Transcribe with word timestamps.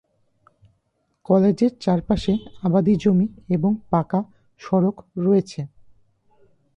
কলেজের 1.25 1.71
চারপাশে 1.79 2.33
আবাদী 2.63 2.93
জমি 2.95 3.27
এবং 3.49 3.71
পাঁকা 3.89 4.19
সড়ক 4.61 4.95
রয়েছে। 5.17 5.61